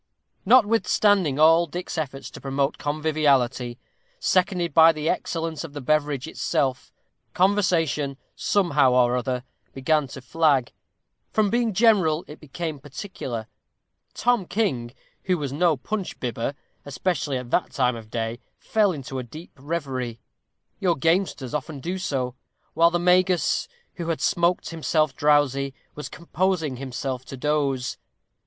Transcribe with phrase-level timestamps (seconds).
[0.47, 3.77] Notwithstanding all Dick's efforts to promote conviviality,
[4.19, 6.91] seconded by the excellence of the beverage itself,
[7.35, 9.43] conversation, somehow or other,
[9.73, 10.71] began to flag;
[11.29, 13.45] from being general it became particular.
[14.15, 14.91] Tom King,
[15.25, 19.51] who was no punch bibber, especially at that time of day, fell into a deep
[19.55, 20.19] reverie;
[20.79, 22.33] your gamesters often do so;
[22.73, 27.97] while the Magus, who had smoked himself drowsy, was composing himself to a doze.